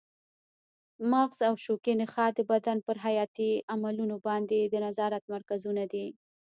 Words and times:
مغز 1.11 1.39
او 1.47 1.53
شوکي 1.63 1.93
نخاع 2.01 2.29
د 2.35 2.39
بدن 2.51 2.77
پر 2.85 2.95
حیاتي 3.05 3.51
عملونو 3.73 4.15
باندې 4.27 4.59
د 4.63 4.75
نظارت 4.85 5.23
مرکزونه 5.33 5.83
دي. 5.93 6.07